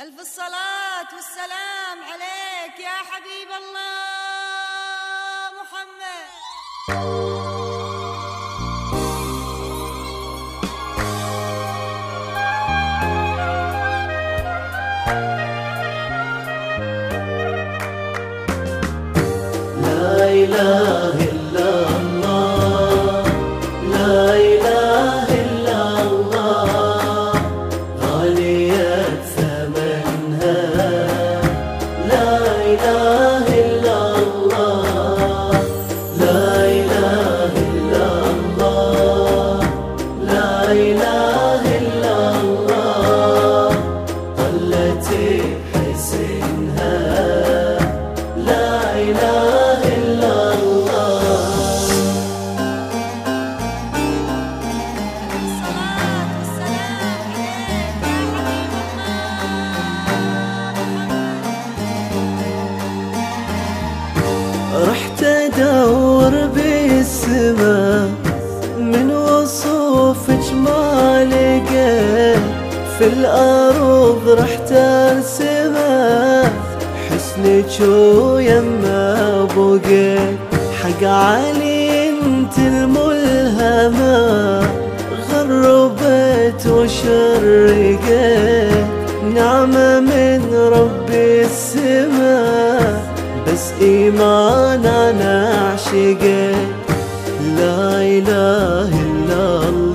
[0.00, 4.02] ألف الصلاة والسلام عليك يا حبيب الله
[5.60, 6.28] محمد.
[19.82, 21.25] لا إله
[64.88, 68.10] رحت أدور بالسما
[68.78, 72.40] من وصوفك ما لقيت.
[72.98, 76.65] في الأرض رحت أرسمه.
[77.36, 80.38] حسنك ويما بقيت
[80.82, 84.60] حق علي انت الملهمه
[85.30, 88.10] غربت وشرقت
[89.34, 93.02] نعمة من ربي السماء
[93.46, 96.56] بس إيمان أنا عشقت
[97.56, 99.85] لا إله إلا الله.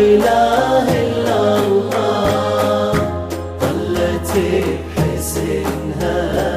[0.00, 2.92] إله إلا الله
[3.60, 4.52] طلتي
[4.96, 6.49] حسنها.